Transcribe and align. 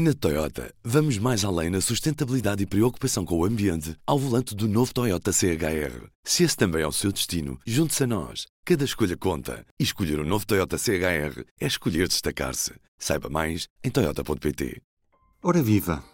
Na 0.00 0.14
Toyota, 0.14 0.72
vamos 0.84 1.18
mais 1.18 1.44
além 1.44 1.70
na 1.70 1.80
sustentabilidade 1.80 2.62
e 2.62 2.66
preocupação 2.66 3.24
com 3.24 3.36
o 3.36 3.44
ambiente 3.44 3.96
ao 4.06 4.16
volante 4.16 4.54
do 4.54 4.68
novo 4.68 4.94
Toyota 4.94 5.32
CHR. 5.32 6.06
Se 6.22 6.44
esse 6.44 6.56
também 6.56 6.82
é 6.82 6.86
o 6.86 6.92
seu 6.92 7.10
destino, 7.10 7.58
junte-se 7.66 8.04
a 8.04 8.06
nós. 8.06 8.46
Cada 8.64 8.84
escolha 8.84 9.16
conta. 9.16 9.66
E 9.76 9.82
escolher 9.82 10.20
o 10.20 10.22
um 10.22 10.24
novo 10.24 10.46
Toyota 10.46 10.78
CHR 10.78 11.42
é 11.60 11.66
escolher 11.66 12.06
destacar-se. 12.06 12.74
Saiba 12.96 13.28
mais 13.28 13.66
em 13.82 13.90
Toyota.pt. 13.90 14.80
Ora 15.42 15.60
viva! 15.60 16.04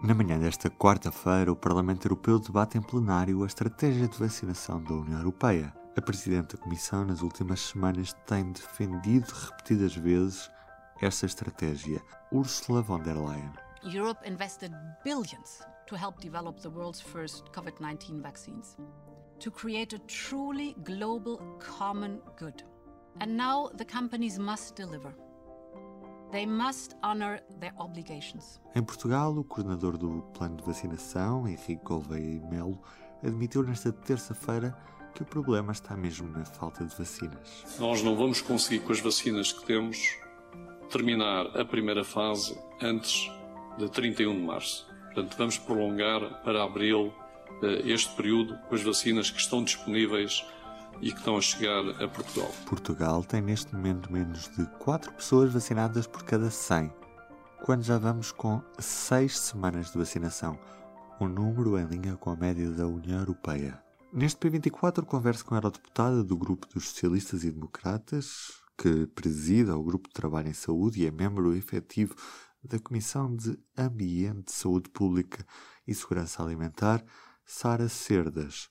Na 0.00 0.14
manhã 0.14 0.38
desta 0.38 0.70
quarta-feira, 0.70 1.50
o 1.50 1.56
Parlamento 1.56 2.06
Europeu 2.06 2.38
debate 2.38 2.78
em 2.78 2.82
plenário 2.82 3.42
a 3.42 3.48
estratégia 3.48 4.06
de 4.06 4.16
vacinação 4.16 4.80
da 4.80 4.94
União 4.94 5.18
Europeia. 5.18 5.74
A 5.96 6.00
Presidente 6.00 6.54
da 6.54 6.62
Comissão, 6.62 7.04
nas 7.04 7.20
últimas 7.20 7.58
semanas, 7.58 8.14
tem 8.28 8.52
defendido 8.52 9.32
repetidas 9.32 9.96
vezes 9.96 10.48
essa 11.00 11.26
estratégia. 11.26 12.02
Ursula 12.32 12.82
von 12.82 13.02
der 13.02 13.14
Leyen. 13.14 13.52
Europe 13.84 14.26
invested 14.26 14.72
billions 15.04 15.62
to 15.86 15.96
help 15.96 16.20
develop 16.20 16.60
the 16.60 16.70
world's 16.70 17.00
first 17.00 17.44
COVID 17.52 17.80
19 17.80 18.22
vaccines, 18.22 18.76
to 19.38 19.50
create 19.50 19.94
a 19.94 19.98
truly 20.06 20.74
global 20.84 21.38
common 21.58 22.20
good. 22.38 22.64
And 23.20 23.36
now 23.36 23.70
the 23.76 23.84
companies 23.84 24.38
must 24.38 24.74
deliver. 24.74 25.14
They 26.32 26.46
must 26.46 26.96
honor 27.02 27.40
their 27.60 27.72
obligations. 27.78 28.60
Em 28.74 28.82
Portugal, 28.82 29.36
o 29.38 29.44
coordenador 29.44 29.96
do 29.96 30.22
plano 30.32 30.56
de 30.56 30.64
vacinação, 30.64 31.46
Henrique 31.46 31.84
Gouveia 31.84 32.40
Melo, 32.50 32.82
admitiu 33.22 33.62
nesta 33.62 33.92
terça-feira 33.92 34.76
que 35.14 35.22
o 35.22 35.24
problema 35.24 35.70
está 35.70 35.96
mesmo 35.96 36.26
na 36.28 36.44
falta 36.44 36.84
de 36.84 36.96
vacinas. 36.96 37.64
Nós 37.78 38.02
não 38.02 38.16
vamos 38.16 38.40
conseguir 38.40 38.80
com 38.80 38.90
as 38.90 38.98
vacinas 38.98 39.52
que 39.52 39.64
temos 39.64 40.18
terminar 40.90 41.46
a 41.58 41.64
primeira 41.64 42.04
fase 42.04 42.58
antes 42.80 43.30
de 43.78 43.88
31 43.88 44.34
de 44.34 44.42
março. 44.42 44.86
Portanto, 45.06 45.36
vamos 45.36 45.58
prolongar 45.58 46.42
para 46.42 46.64
abril 46.64 47.12
eh, 47.62 47.82
este 47.84 48.14
período 48.16 48.58
com 48.68 48.74
as 48.74 48.82
vacinas 48.82 49.30
que 49.30 49.40
estão 49.40 49.62
disponíveis 49.62 50.44
e 51.00 51.10
que 51.10 51.18
estão 51.18 51.36
a 51.36 51.40
chegar 51.40 52.02
a 52.02 52.08
Portugal. 52.08 52.50
Portugal 52.66 53.24
tem 53.24 53.40
neste 53.40 53.74
momento 53.74 54.12
menos 54.12 54.48
de 54.56 54.66
4 54.78 55.12
pessoas 55.12 55.52
vacinadas 55.52 56.06
por 56.06 56.22
cada 56.24 56.50
100, 56.50 56.92
quando 57.62 57.82
já 57.82 57.98
vamos 57.98 58.32
com 58.32 58.62
6 58.78 59.38
semanas 59.38 59.90
de 59.90 59.98
vacinação, 59.98 60.58
um 61.20 61.28
número 61.28 61.78
em 61.78 61.86
linha 61.86 62.16
com 62.16 62.30
a 62.30 62.36
média 62.36 62.70
da 62.70 62.86
União 62.86 63.20
Europeia. 63.20 63.82
Neste 64.12 64.38
P24 64.38 65.04
converso 65.04 65.44
com 65.44 65.54
a 65.54 65.58
eurodeputada 65.58 66.22
do 66.22 66.36
grupo 66.36 66.68
dos 66.72 66.90
Socialistas 66.90 67.42
e 67.42 67.50
Democratas, 67.50 68.63
que 68.76 69.06
presida 69.08 69.76
o 69.76 69.82
Grupo 69.82 70.08
de 70.08 70.14
Trabalho 70.14 70.48
em 70.48 70.54
Saúde 70.54 71.02
e 71.02 71.06
é 71.06 71.10
membro 71.10 71.54
efetivo 71.54 72.14
da 72.62 72.78
Comissão 72.78 73.34
de 73.34 73.58
Ambiente, 73.76 74.52
Saúde 74.52 74.88
Pública 74.90 75.46
e 75.86 75.94
Segurança 75.94 76.42
Alimentar, 76.42 77.04
Sara 77.44 77.88
Cerdas. 77.88 78.70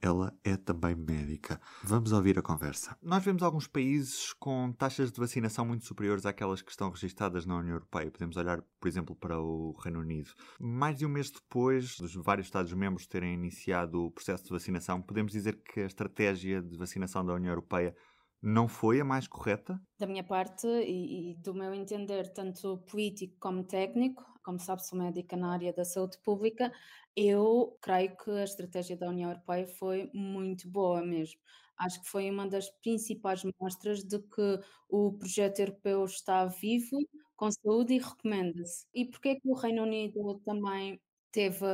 Ela 0.00 0.36
é 0.44 0.54
também 0.54 0.94
médica. 0.94 1.58
Vamos 1.82 2.12
ouvir 2.12 2.38
a 2.38 2.42
conversa. 2.42 2.94
Nós 3.02 3.24
vemos 3.24 3.42
alguns 3.42 3.66
países 3.66 4.34
com 4.34 4.70
taxas 4.72 5.10
de 5.10 5.18
vacinação 5.18 5.64
muito 5.64 5.86
superiores 5.86 6.26
àquelas 6.26 6.60
que 6.60 6.70
estão 6.70 6.90
registadas 6.90 7.46
na 7.46 7.56
União 7.56 7.72
Europeia. 7.72 8.10
Podemos 8.10 8.36
olhar, 8.36 8.62
por 8.78 8.86
exemplo, 8.86 9.16
para 9.16 9.40
o 9.40 9.72
Reino 9.82 10.00
Unido. 10.00 10.30
Mais 10.60 10.98
de 10.98 11.06
um 11.06 11.08
mês 11.08 11.30
depois 11.30 11.96
dos 11.96 12.14
vários 12.16 12.48
Estados-membros 12.48 13.06
terem 13.06 13.32
iniciado 13.32 14.04
o 14.04 14.10
processo 14.10 14.44
de 14.44 14.50
vacinação, 14.50 15.00
podemos 15.00 15.32
dizer 15.32 15.62
que 15.62 15.80
a 15.80 15.86
estratégia 15.86 16.60
de 16.60 16.76
vacinação 16.76 17.24
da 17.24 17.32
União 17.32 17.52
Europeia 17.52 17.96
não 18.44 18.68
foi 18.68 19.00
a 19.00 19.04
mais 19.04 19.26
correta? 19.26 19.80
Da 19.98 20.06
minha 20.06 20.22
parte 20.22 20.66
e, 20.66 21.30
e, 21.30 21.34
do 21.36 21.54
meu 21.54 21.72
entender, 21.72 22.30
tanto 22.32 22.78
político 22.86 23.34
como 23.40 23.64
técnico, 23.64 24.22
como 24.42 24.58
sabe, 24.58 24.86
sou 24.86 24.98
médica 24.98 25.34
na 25.34 25.52
área 25.52 25.72
da 25.72 25.84
saúde 25.84 26.18
pública, 26.18 26.70
eu 27.16 27.78
creio 27.80 28.14
que 28.16 28.30
a 28.30 28.44
estratégia 28.44 28.96
da 28.96 29.08
União 29.08 29.30
Europeia 29.30 29.66
foi 29.66 30.10
muito 30.12 30.68
boa 30.68 31.02
mesmo. 31.02 31.40
Acho 31.78 32.02
que 32.02 32.08
foi 32.08 32.30
uma 32.30 32.46
das 32.46 32.68
principais 32.82 33.42
mostras 33.58 34.04
de 34.04 34.18
que 34.18 34.60
o 34.88 35.14
projeto 35.14 35.60
europeu 35.60 36.04
está 36.04 36.44
vivo, 36.44 36.98
com 37.34 37.50
saúde 37.50 37.94
e 37.94 37.98
recomenda-se. 37.98 38.86
E 38.94 39.06
porquê 39.06 39.36
que 39.36 39.48
o 39.48 39.54
Reino 39.54 39.82
Unido 39.82 40.38
também 40.44 41.00
teve 41.32 41.64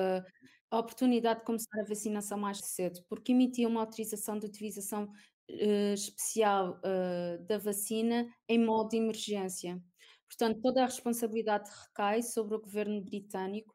a 0.71 0.79
oportunidade 0.79 1.41
de 1.41 1.47
começar 1.47 1.81
a 1.81 1.85
vacinação 1.85 2.39
mais 2.39 2.59
cedo? 2.59 3.01
Porque 3.09 3.33
emitia 3.33 3.69
uma 3.69 3.81
autorização 3.81 4.39
de 4.39 4.47
utilização 4.47 5.11
uh, 5.51 5.95
especial 5.95 6.81
uh, 6.81 7.45
da 7.47 7.59
vacina 7.59 8.29
em 8.49 8.59
modo 8.65 8.91
de 8.91 8.97
emergência. 8.97 9.83
Portanto, 10.27 10.61
toda 10.63 10.83
a 10.83 10.87
responsabilidade 10.87 11.69
recai 11.71 12.23
sobre 12.23 12.57
o 12.57 12.61
governo 12.61 13.01
britânico 13.03 13.75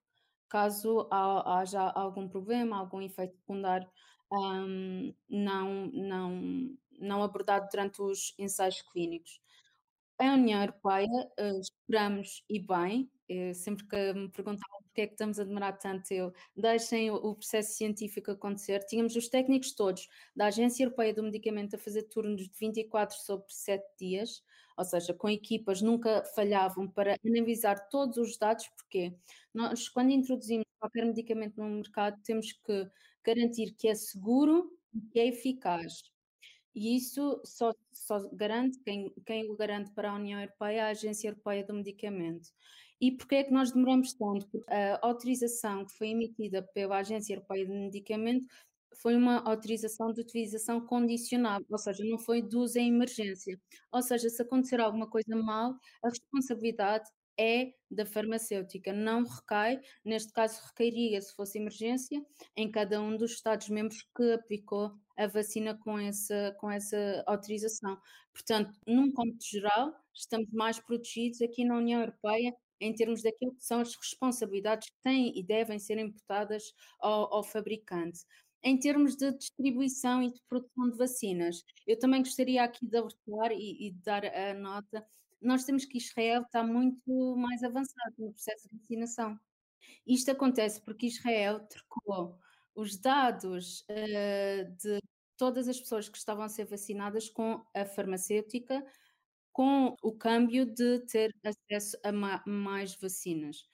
caso 0.49 1.07
haja 1.11 1.81
algum 1.81 2.29
problema, 2.29 2.77
algum 2.77 3.01
efeito 3.01 3.35
secundário 3.35 3.89
um, 4.31 5.13
não, 5.29 5.87
não, 5.93 6.77
não 6.99 7.23
abordado 7.23 7.67
durante 7.71 8.01
os 8.01 8.33
ensaios 8.37 8.81
clínicos. 8.81 9.39
A 10.19 10.33
União 10.33 10.61
Europeia, 10.61 11.07
uh, 11.39 11.59
esperamos 11.59 12.43
e 12.49 12.59
bem, 12.59 13.11
sempre 13.53 13.85
que 13.87 14.13
me 14.13 14.29
perguntavam 14.29 14.81
porque 14.95 15.01
é 15.01 15.07
que 15.07 15.13
estamos 15.13 15.37
a 15.39 15.43
demorar 15.43 15.73
tanto, 15.73 16.09
eu 16.13 16.33
deixem 16.55 17.11
o, 17.11 17.15
o 17.15 17.35
processo 17.35 17.73
científico 17.73 18.31
acontecer. 18.31 18.79
Tínhamos 18.85 19.13
os 19.15 19.27
técnicos 19.27 19.73
todos 19.73 20.07
da 20.33 20.45
Agência 20.45 20.85
Europeia 20.85 21.13
do 21.13 21.21
Medicamento 21.21 21.75
a 21.75 21.79
fazer 21.79 22.03
turnos 22.03 22.47
de 22.47 22.57
24 22.57 23.17
sobre 23.17 23.45
7 23.49 23.83
dias, 23.99 24.41
ou 24.77 24.85
seja, 24.85 25.13
com 25.13 25.27
equipas 25.29 25.81
nunca 25.81 26.23
falhavam 26.33 26.87
para 26.87 27.17
analisar 27.25 27.89
todos 27.89 28.17
os 28.17 28.37
dados, 28.37 28.69
porque 28.69 29.13
nós, 29.53 29.89
quando 29.89 30.11
introduzimos 30.11 30.65
qualquer 30.79 31.05
medicamento 31.05 31.57
no 31.57 31.69
mercado, 31.69 32.21
temos 32.23 32.53
que 32.53 32.89
garantir 33.21 33.73
que 33.77 33.89
é 33.89 33.95
seguro 33.95 34.71
e 34.93 35.01
que 35.01 35.19
é 35.19 35.27
eficaz. 35.27 36.03
E 36.73 36.95
isso 36.95 37.41
só, 37.45 37.73
só 37.91 38.29
garante, 38.33 38.77
quem, 38.79 39.13
quem 39.25 39.49
o 39.49 39.55
garante 39.55 39.91
para 39.91 40.11
a 40.11 40.15
União 40.15 40.39
Europeia, 40.39 40.77
é 40.77 40.81
a 40.81 40.87
Agência 40.89 41.29
Europeia 41.29 41.65
do 41.65 41.73
Medicamento. 41.73 42.49
E 43.01 43.11
porquê 43.11 43.35
é 43.35 43.43
que 43.43 43.51
nós 43.51 43.71
demoramos 43.71 44.13
tanto? 44.13 44.47
Porque 44.47 44.71
a 44.71 44.99
autorização 45.01 45.85
que 45.85 45.93
foi 45.93 46.09
emitida 46.09 46.63
pela 46.73 46.97
Agência 46.99 47.33
Europeia 47.33 47.65
de 47.65 47.71
Medicamento 47.71 48.47
foi 49.01 49.15
uma 49.15 49.39
autorização 49.47 50.11
de 50.13 50.21
utilização 50.21 50.79
condicional, 50.79 51.59
ou 51.69 51.77
seja, 51.77 52.03
não 52.05 52.17
foi 52.17 52.41
de 52.41 52.55
uso 52.55 52.79
em 52.79 52.87
emergência. 52.87 53.59
Ou 53.91 54.01
seja, 54.01 54.29
se 54.29 54.41
acontecer 54.41 54.79
alguma 54.79 55.09
coisa 55.09 55.35
mal, 55.35 55.75
a 56.03 56.09
responsabilidade 56.09 57.09
é 57.37 57.73
da 57.91 58.05
farmacêutica, 58.05 58.93
não 58.93 59.23
recai, 59.23 59.79
neste 60.03 60.31
caso 60.31 60.61
recairia, 60.67 61.21
se 61.21 61.35
fosse 61.35 61.57
emergência, 61.59 62.23
em 62.55 62.71
cada 62.71 63.01
um 63.01 63.17
dos 63.17 63.33
Estados-membros 63.33 64.05
que 64.15 64.31
aplicou 64.31 64.93
a 65.17 65.27
vacina 65.27 65.77
com 65.77 65.99
essa, 65.99 66.55
com 66.59 66.71
essa 66.71 67.23
autorização. 67.27 67.97
Portanto, 68.33 68.71
num 68.87 69.11
contexto 69.11 69.51
geral, 69.51 69.93
estamos 70.13 70.49
mais 70.51 70.79
protegidos 70.79 71.41
aqui 71.41 71.65
na 71.65 71.77
União 71.77 71.99
Europeia 71.99 72.53
em 72.79 72.93
termos 72.93 73.21
daquilo 73.21 73.55
que 73.55 73.63
são 73.63 73.79
as 73.79 73.95
responsabilidades 73.95 74.89
que 74.89 74.97
têm 75.03 75.37
e 75.37 75.43
devem 75.43 75.79
ser 75.79 75.97
imputadas 75.97 76.73
ao, 76.99 77.33
ao 77.33 77.43
fabricante. 77.43 78.19
Em 78.63 78.79
termos 78.79 79.15
de 79.15 79.31
distribuição 79.31 80.23
e 80.23 80.31
de 80.31 80.41
produção 80.49 80.89
de 80.89 80.97
vacinas, 80.97 81.63
eu 81.85 81.99
também 81.99 82.21
gostaria 82.21 82.63
aqui 82.63 82.85
de 82.85 82.97
alertar 82.97 83.51
e, 83.51 83.87
e 83.87 83.91
de 83.91 84.01
dar 84.01 84.25
a 84.25 84.53
nota, 84.55 85.05
nós 85.41 85.63
temos 85.63 85.85
que 85.85 85.99
Israel 85.99 86.41
está 86.41 86.63
muito 86.63 87.35
mais 87.37 87.63
avançado 87.63 88.15
no 88.17 88.33
processo 88.33 88.67
de 88.67 88.77
vacinação. 88.77 89.39
Isto 90.05 90.31
acontece 90.31 90.81
porque 90.81 91.07
Israel 91.07 91.59
trocou 91.67 92.39
os 92.73 92.97
dados 92.97 93.81
uh, 93.81 94.75
de 94.77 94.99
todas 95.37 95.67
as 95.67 95.79
pessoas 95.79 96.09
que 96.09 96.17
estavam 96.17 96.43
a 96.43 96.49
ser 96.49 96.65
vacinadas 96.65 97.29
com 97.29 97.63
a 97.73 97.85
farmacêutica, 97.85 98.85
com 99.55 99.95
o 100.03 100.11
câmbio 100.11 100.65
de 100.65 100.99
ter 101.05 101.33
acesso 101.41 101.97
a 102.03 102.11
ma 102.11 102.43
mais 102.45 102.93
vacinas. 102.93 103.65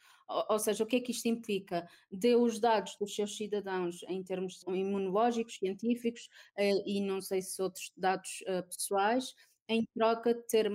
Ou, 0.48 0.60
seja, 0.60 0.84
o 0.84 0.88
que 0.88 0.98
é 0.98 1.00
que 1.00 1.12
isto 1.12 1.28
implica? 1.28 1.90
Deu 2.12 2.44
os 2.44 2.60
dados 2.60 2.96
dos 3.00 3.16
seus 3.16 3.36
cidadãos 3.36 4.04
em 4.08 4.24
termos 4.24 4.62
imunológicos, 4.68 5.58
científicos 5.58 6.30
uh, 6.56 6.84
e 6.86 7.02
não 7.02 7.20
sei 7.20 7.42
se 7.42 7.60
outros 7.64 7.92
dados 7.98 8.42
uh, 8.42 8.62
pessoais, 8.70 9.34
em 9.68 9.84
troca 9.96 10.36
de 10.36 10.44
ter 10.44 10.72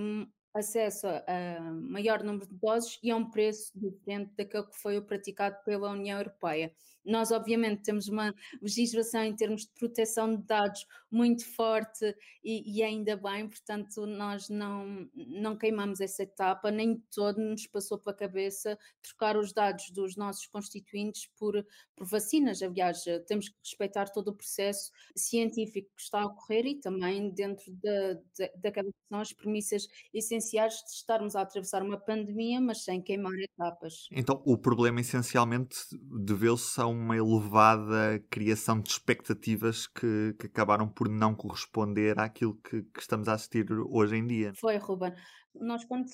acesso 0.52 1.06
a 1.06 1.60
maior 1.70 2.24
número 2.24 2.48
de 2.48 2.56
doses 2.56 2.98
e 3.00 3.12
a 3.12 3.16
um 3.16 3.30
preço 3.30 3.70
diferente 3.76 4.32
daquele 4.36 4.66
que 4.66 4.76
foi 4.76 4.98
o 4.98 5.04
praticado 5.04 5.56
pela 5.64 5.92
União 5.92 6.18
Europeia. 6.18 6.74
Nós, 7.06 7.30
obviamente, 7.30 7.82
temos 7.82 8.08
uma 8.08 8.34
legislação 8.60 9.24
em 9.24 9.34
termos 9.34 9.62
de 9.62 9.70
proteção 9.78 10.34
de 10.34 10.42
dados 10.42 10.86
muito 11.10 11.46
forte 11.54 12.14
e, 12.44 12.78
e, 12.78 12.82
ainda 12.82 13.16
bem, 13.16 13.48
portanto, 13.48 14.06
nós 14.06 14.48
não, 14.48 15.08
não 15.14 15.56
queimamos 15.56 16.00
essa 16.00 16.22
etapa, 16.22 16.70
nem 16.70 17.02
todo 17.14 17.40
nos 17.40 17.66
passou 17.66 17.98
pela 17.98 18.14
cabeça 18.14 18.78
trocar 19.02 19.36
os 19.36 19.52
dados 19.52 19.90
dos 19.90 20.16
nossos 20.16 20.46
constituintes 20.46 21.28
por, 21.38 21.64
por 21.94 22.06
vacinas. 22.06 22.62
Aliás, 22.62 23.04
temos 23.26 23.48
que 23.48 23.56
respeitar 23.64 24.06
todo 24.06 24.28
o 24.28 24.36
processo 24.36 24.90
científico 25.16 25.88
que 25.96 26.02
está 26.02 26.20
a 26.20 26.26
ocorrer 26.26 26.66
e 26.66 26.80
também 26.80 27.30
dentro 27.30 27.72
da, 27.72 28.14
da, 28.38 28.50
daquelas 28.56 28.92
que 28.92 29.08
são 29.08 29.20
as 29.20 29.32
premissas 29.32 29.86
essenciais 30.12 30.46
essenciais 30.46 30.74
de 30.74 30.90
estarmos 30.90 31.36
a 31.36 31.42
atravessar 31.42 31.82
uma 31.82 31.98
pandemia, 31.98 32.60
mas 32.60 32.84
sem 32.84 33.00
queimar 33.02 33.34
etapas. 33.38 34.08
Então, 34.12 34.42
o 34.44 34.56
problema 34.56 35.00
essencialmente 35.00 35.76
deveu-se 36.24 36.80
a 36.80 36.86
uma 36.96 37.16
elevada 37.16 38.18
criação 38.30 38.80
de 38.80 38.90
expectativas 38.90 39.86
que, 39.86 40.34
que 40.38 40.46
acabaram 40.46 40.88
por 40.88 41.08
não 41.08 41.34
corresponder 41.34 42.18
àquilo 42.18 42.54
que, 42.56 42.82
que 42.82 43.00
estamos 43.00 43.28
a 43.28 43.34
assistir 43.34 43.70
hoje 43.72 44.16
em 44.16 44.26
dia. 44.26 44.52
Foi, 44.54 44.76
Ruben. 44.76 45.12
Nós, 45.54 45.84
quando 45.84 46.06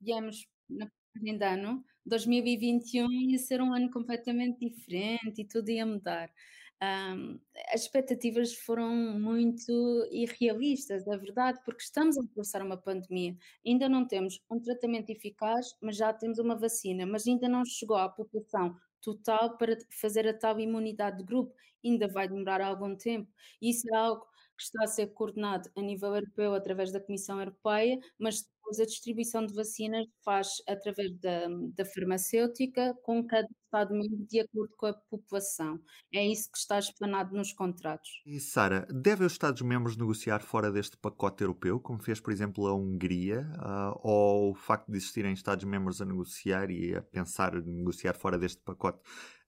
viemos 0.00 0.46
na 0.68 0.86
passagem 0.86 1.38
de 1.38 1.44
ano, 1.44 1.84
2021 2.06 3.10
ia 3.12 3.38
ser 3.38 3.60
um 3.60 3.72
ano 3.72 3.90
completamente 3.90 4.58
diferente 4.68 5.42
e 5.42 5.46
tudo 5.46 5.70
ia 5.70 5.86
mudar. 5.86 6.30
Um, 6.82 7.38
as 7.74 7.82
expectativas 7.82 8.54
foram 8.54 8.90
muito 8.94 10.08
irrealistas, 10.10 11.06
é 11.06 11.16
verdade, 11.18 11.60
porque 11.62 11.82
estamos 11.82 12.16
a 12.16 12.22
atravessar 12.22 12.62
uma 12.62 12.78
pandemia. 12.78 13.36
Ainda 13.66 13.86
não 13.86 14.06
temos 14.06 14.40
um 14.50 14.58
tratamento 14.58 15.10
eficaz, 15.10 15.76
mas 15.82 15.96
já 15.96 16.10
temos 16.12 16.38
uma 16.38 16.56
vacina, 16.56 17.04
mas 17.04 17.26
ainda 17.26 17.48
não 17.48 17.64
chegou 17.66 17.98
à 17.98 18.08
população 18.08 18.74
total 19.00 19.56
para 19.56 19.76
fazer 19.90 20.26
a 20.28 20.34
tal 20.36 20.58
imunidade 20.60 21.18
de 21.18 21.24
grupo. 21.24 21.54
Ainda 21.84 22.08
vai 22.08 22.28
demorar 22.28 22.60
algum 22.62 22.94
tempo. 22.96 23.30
Isso 23.60 23.88
é 23.92 23.96
algo 23.96 24.24
que 24.56 24.64
está 24.64 24.84
a 24.84 24.86
ser 24.86 25.08
coordenado 25.08 25.70
a 25.76 25.80
nível 25.80 26.14
europeu 26.14 26.54
através 26.54 26.92
da 26.92 27.00
Comissão 27.00 27.38
Europeia, 27.38 27.98
mas 28.18 28.46
a 28.78 28.84
distribuição 28.84 29.44
de 29.44 29.54
vacinas 29.54 30.06
faz 30.24 30.48
através 30.68 31.10
da, 31.18 31.48
da 31.74 31.84
farmacêutica 31.84 32.94
com 33.02 33.26
cada 33.26 33.48
Estado-membro 33.64 34.26
de 34.26 34.40
acordo 34.40 34.74
com 34.76 34.86
a 34.86 34.94
população. 35.08 35.80
É 36.12 36.26
isso 36.26 36.50
que 36.50 36.58
está 36.58 36.78
explanado 36.78 37.34
nos 37.34 37.52
contratos. 37.52 38.10
E 38.26 38.38
Sara, 38.40 38.86
devem 38.92 39.26
os 39.26 39.32
Estados-membros 39.32 39.96
negociar 39.96 40.40
fora 40.40 40.70
deste 40.70 40.96
pacote 40.96 41.42
europeu, 41.42 41.80
como 41.80 42.02
fez, 42.02 42.20
por 42.20 42.32
exemplo, 42.32 42.66
a 42.66 42.74
Hungria, 42.74 43.46
uh, 43.58 43.98
ou 44.02 44.50
o 44.50 44.54
facto 44.54 44.90
de 44.90 44.96
existirem 44.96 45.32
Estados-membros 45.32 46.00
a 46.02 46.04
negociar 46.04 46.70
e 46.70 46.94
a 46.94 47.02
pensar 47.02 47.54
em 47.56 47.62
negociar 47.62 48.14
fora 48.14 48.38
deste 48.38 48.60
pacote 48.62 49.00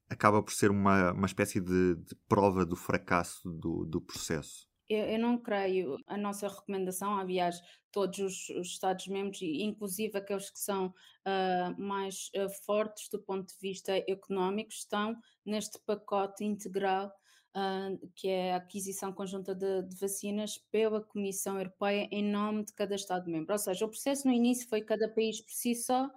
acaba 0.08 0.42
por 0.42 0.52
ser 0.52 0.70
uma, 0.70 1.12
uma 1.12 1.26
espécie 1.26 1.60
de, 1.60 1.96
de 1.96 2.14
prova 2.28 2.64
do 2.64 2.76
fracasso 2.76 3.50
do, 3.50 3.84
do 3.84 4.00
processo? 4.00 4.71
Eu, 4.88 5.04
eu 5.04 5.18
não 5.18 5.38
creio. 5.38 5.96
A 6.06 6.16
nossa 6.16 6.48
recomendação, 6.48 7.18
aliás, 7.18 7.60
todos 7.90 8.18
os, 8.18 8.48
os 8.50 8.68
Estados-membros, 8.68 9.40
inclusive 9.42 10.16
aqueles 10.16 10.50
que 10.50 10.58
são 10.58 10.86
uh, 10.86 11.80
mais 11.80 12.30
uh, 12.36 12.48
fortes 12.64 13.08
do 13.08 13.18
ponto 13.20 13.46
de 13.46 13.60
vista 13.60 13.92
económico, 14.08 14.70
estão 14.70 15.16
neste 15.44 15.78
pacote 15.86 16.44
integral, 16.44 17.12
uh, 17.56 18.10
que 18.14 18.28
é 18.28 18.54
a 18.54 18.56
aquisição 18.56 19.12
conjunta 19.12 19.54
de, 19.54 19.82
de, 19.82 19.96
vacinas 19.96 20.58
pela 20.70 21.02
Comissão 21.02 21.58
Europeia 21.58 22.08
em 22.10 22.24
nome 22.24 22.64
de 22.64 22.72
cada 22.72 22.94
Estado-membro. 22.94 23.52
Ou 23.52 23.58
seja, 23.58 23.84
o 23.84 23.88
processo 23.88 24.26
no 24.26 24.32
início 24.32 24.68
foi 24.68 24.80
cada 24.80 25.08
país 25.08 25.40
por 25.40 25.52
si 25.52 25.74
só, 25.74 26.10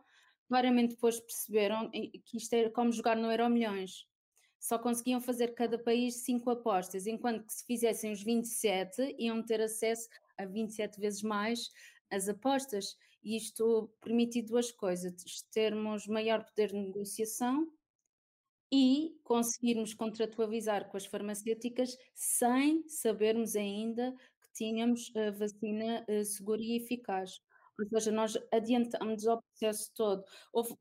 claramente 0.47 0.95
depois 0.95 1.19
perceberam 1.19 1.89
que 1.91 2.37
isto 2.37 2.53
era 2.53 2.69
como 2.71 2.91
jogar 2.91 3.15
no 3.17 3.29
Euro 3.29 3.49
Milhões 3.49 4.07
só 4.65 4.79
conseguiam 4.79 5.21
fazer 5.21 5.53
cada 5.53 5.77
país 5.77 6.23
cinco 6.23 6.49
apostas, 6.49 7.05
enquanto 7.05 7.45
que 7.45 7.53
se 7.53 7.63
fizessem 7.67 8.11
os 8.11 8.23
27, 8.23 9.15
iam 9.19 9.43
ter 9.43 9.61
acesso 9.61 10.09
a 10.35 10.43
27 10.43 10.99
vezes 10.99 11.21
mais 11.21 11.69
as 12.09 12.27
apostas. 12.27 12.97
E 13.23 13.37
isto 13.37 13.87
permite 14.01 14.41
duas 14.41 14.71
coisas: 14.71 15.13
termos 15.51 16.07
maior 16.07 16.43
poder 16.43 16.69
de 16.69 16.79
negociação 16.79 17.71
e 18.71 19.15
conseguirmos 19.23 19.93
contratualizar 19.93 20.89
com 20.89 20.97
as 20.97 21.05
farmacêuticas 21.05 21.95
sem 22.15 22.87
sabermos 22.87 23.55
ainda 23.55 24.15
que 24.41 24.51
tínhamos 24.51 25.11
a 25.15 25.29
vacina 25.29 26.03
eh, 26.07 26.23
segura 26.23 26.61
e 26.63 26.77
eficaz. 26.77 27.39
Ou 27.79 27.87
seja, 27.87 28.11
nós 28.11 28.35
adiantamos 28.51 29.27
o 29.27 29.39
processo 29.41 29.91
todo. 29.93 30.23
Houve, 30.51 30.75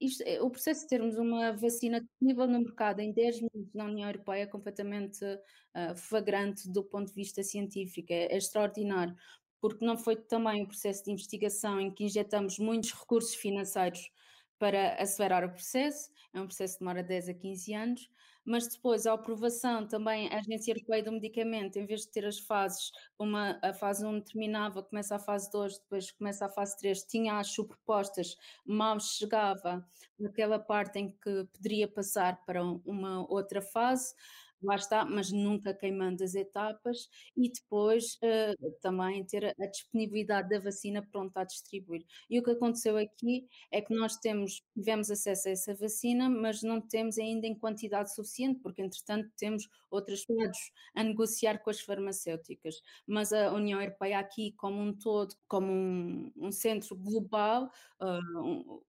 isto, 0.00 0.22
é, 0.22 0.40
o 0.40 0.50
processo 0.50 0.82
de 0.82 0.88
termos 0.88 1.16
uma 1.16 1.52
vacina 1.52 2.00
disponível 2.00 2.46
no 2.46 2.60
mercado 2.60 3.00
em 3.00 3.12
10 3.12 3.42
minutos 3.42 3.74
na 3.74 3.84
União 3.84 4.08
Europeia 4.08 4.42
é 4.42 4.46
completamente 4.46 5.24
uh, 5.24 5.96
flagrante 5.96 6.70
do 6.70 6.84
ponto 6.84 7.08
de 7.08 7.14
vista 7.14 7.42
científico, 7.42 8.12
é, 8.12 8.26
é 8.26 8.36
extraordinário, 8.36 9.16
porque 9.60 9.84
não 9.84 9.96
foi 9.96 10.16
também 10.16 10.62
um 10.62 10.66
processo 10.66 11.04
de 11.04 11.10
investigação 11.10 11.80
em 11.80 11.90
que 11.90 12.04
injetamos 12.04 12.58
muitos 12.58 12.92
recursos 12.92 13.34
financeiros 13.34 14.10
para 14.58 14.94
acelerar 14.94 15.44
o 15.44 15.50
processo, 15.50 16.10
é 16.32 16.40
um 16.40 16.46
processo 16.46 16.74
que 16.74 16.80
demora 16.80 17.02
10 17.02 17.28
a 17.28 17.34
15 17.34 17.74
anos, 17.74 18.10
mas 18.48 18.66
depois 18.66 19.06
a 19.06 19.12
aprovação 19.12 19.86
também, 19.86 20.26
a 20.32 20.38
Agência 20.38 20.72
Europeia 20.72 21.02
do 21.02 21.12
Medicamento, 21.12 21.78
em 21.78 21.84
vez 21.84 22.00
de 22.00 22.08
ter 22.08 22.24
as 22.24 22.38
fases, 22.38 22.90
uma, 23.18 23.58
a 23.62 23.74
fase 23.74 24.06
1 24.06 24.22
terminava, 24.22 24.82
começa 24.82 25.16
a 25.16 25.18
fase 25.18 25.50
2, 25.52 25.78
depois 25.80 26.10
começa 26.12 26.46
a 26.46 26.48
fase 26.48 26.78
3, 26.78 27.02
tinha 27.04 27.38
as 27.38 27.48
subpropostas, 27.48 28.36
mal 28.64 28.98
chegava 28.98 29.86
naquela 30.18 30.58
parte 30.58 30.98
em 30.98 31.10
que 31.10 31.44
poderia 31.52 31.86
passar 31.86 32.42
para 32.46 32.64
uma 32.64 33.30
outra 33.30 33.60
fase, 33.60 34.14
lá 34.62 34.76
está, 34.76 35.04
mas 35.04 35.30
nunca 35.30 35.74
queimando 35.74 36.22
as 36.22 36.34
etapas 36.34 37.08
e 37.36 37.50
depois 37.50 38.18
uh, 38.22 38.72
também 38.80 39.24
ter 39.24 39.44
a, 39.46 39.66
disponibilidade 39.66 40.48
da 40.48 40.58
vacina 40.58 41.02
pronta 41.02 41.40
a 41.40 41.44
distribuir. 41.44 42.04
E 42.28 42.38
o 42.38 42.42
que 42.42 42.50
aconteceu 42.50 42.96
aqui 42.96 43.46
é 43.70 43.80
que 43.80 43.94
nós 43.94 44.16
temos, 44.16 44.62
tivemos 44.74 45.10
acesso 45.10 45.48
a 45.48 45.52
essa 45.52 45.74
vacina, 45.74 46.28
mas 46.28 46.62
não 46.62 46.80
temos 46.80 47.18
ainda 47.18 47.46
em 47.46 47.54
quantidade 47.54 48.14
suficiente, 48.14 48.60
porque 48.60 48.82
entretanto 48.82 49.30
temos 49.36 49.68
outros 49.90 50.24
lados 50.28 50.58
a 50.94 51.02
negociar 51.02 51.58
com 51.58 51.70
as 51.70 51.80
farmacêuticas. 51.80 52.80
Mas 53.06 53.32
a 53.32 53.52
União 53.52 53.80
Europeia 53.80 54.18
aqui 54.18 54.52
como 54.52 54.80
um 54.80 54.92
todo, 54.92 55.34
como 55.46 55.70
um, 55.72 56.32
um 56.36 56.52
centro 56.52 56.96
global, 56.96 57.70
uh, 58.00 58.40
um, 58.40 58.80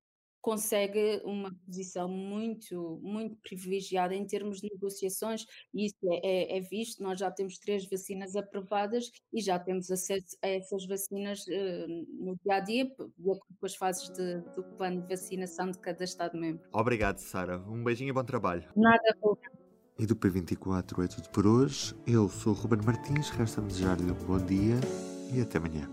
consegue 0.49 1.21
uma 1.25 1.53
posição 1.63 2.09
muito, 2.09 2.99
muito 3.03 3.35
privilegiada 3.37 4.15
em 4.15 4.25
termos 4.25 4.61
de 4.61 4.69
negociações, 4.73 5.45
e 5.71 5.85
isso 5.85 5.97
é, 6.05 6.55
é, 6.55 6.57
é, 6.57 6.59
visto. 6.59 7.03
Nós 7.03 7.19
já 7.19 7.29
temos 7.29 7.59
três 7.59 7.87
vacinas 7.87 8.35
aprovadas 8.35 9.11
e 9.31 9.41
já 9.41 9.59
temos 9.59 9.91
acesso 9.91 10.35
a 10.41 10.47
essas 10.47 10.87
vacinas 10.87 11.45
uh, 11.45 11.87
no 12.19 12.35
dia 12.43 12.55
a 12.55 12.59
dia, 12.61 12.85
de 12.85 13.31
acordo 13.31 13.55
com 13.59 13.65
as 13.65 13.75
fases 13.75 14.09
de, 14.09 14.39
do 14.55 14.63
plano 14.75 15.03
de 15.03 15.07
vacinação 15.07 15.69
de 15.69 15.77
cada 15.77 16.03
Estado-membro. 16.03 16.67
Obrigado, 16.73 17.19
Sara. 17.19 17.59
Um 17.59 17.83
beijinho 17.83 18.09
e 18.09 18.13
bom 18.13 18.23
trabalho. 18.23 18.63
Nada, 18.75 19.15
Ruben. 19.21 19.51
E 19.99 20.05
do 20.07 20.15
P24 20.15 21.03
é 21.03 21.07
tudo 21.07 21.29
por 21.29 21.45
hoje. 21.45 21.93
Eu 22.07 22.27
sou 22.27 22.53
o 22.53 22.55
Ruben 22.55 22.79
Martins, 22.83 23.29
resta-me 23.29 23.67
desejar-lhe 23.67 24.11
um 24.11 24.15
bom 24.25 24.43
dia 24.43 24.79
e 25.31 25.41
até 25.41 25.59
amanhã. 25.59 25.87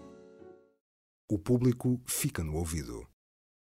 O 1.31 1.39
público 1.39 2.01
fica 2.07 2.43
no 2.43 2.57
ouvido. 2.57 3.07